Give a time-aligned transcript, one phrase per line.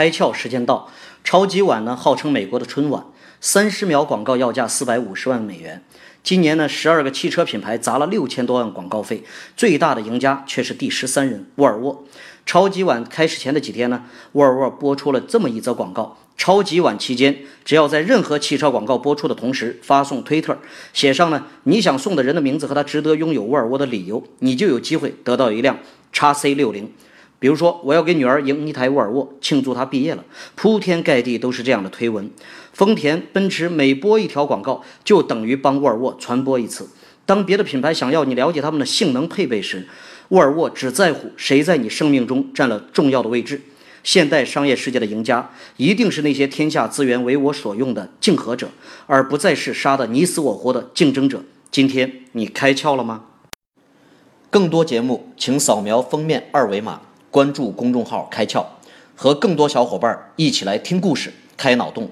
[0.00, 0.88] 开窍时间到，
[1.22, 3.04] 超级碗呢号称美国的春晚，
[3.38, 5.84] 三十秒广告要价四百五十万美元。
[6.22, 9.22] 今年呢，十二个汽车品牌砸了六千多万广告费，
[9.58, 12.02] 最大的赢家却是第十三人沃尔沃。
[12.46, 20.56] 超级碗开始前的几天呢，沃尔沃播出了这么一则广告：超级碗期间，只要在任何汽车广告播出的同时发送推特，
[20.94, 25.78] 写上呢你想送的人的名字和他值得拥有沃尔沃的理由，你就有机会得到一辆
[26.10, 26.90] 叉 C 六零。
[27.40, 30.22] 比如说，我要给女儿赢一台沃尔沃，庆祝她毕业了。
[30.54, 32.30] 铺天盖地都是这样的推文。
[32.74, 36.90] 丰田、奔驰每播一条广告，就等于帮沃尔沃传播一次。
[37.24, 39.88] 当别的品牌想要你了解他们的性能配备时，
[40.28, 43.62] 沃尔沃只在乎谁在你生命中占了重要的位置。
[44.04, 48.68] 现代商业世界的赢家，一定是那些天下资源为我所用的竞合者，
[49.06, 51.42] 而不再是杀得你死我活的竞争者。
[51.70, 53.24] 今天你开窍了吗？
[54.50, 57.00] 更多节目，请扫描封面二维码。
[57.30, 58.64] 关注公众号“开窍”，
[59.14, 62.10] 和更多小伙伴一起来听故事、开脑洞。